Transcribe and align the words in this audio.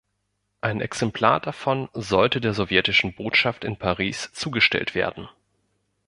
Ein 0.61 0.81
Exemplar 0.81 1.41
davon 1.41 1.87
sollte 1.93 2.41
der 2.41 2.55
sowjetischen 2.55 3.13
Botschaft 3.13 3.63
in 3.63 3.77
Paris 3.77 4.31
zugestellt 4.33 4.95
werden. 4.95 5.29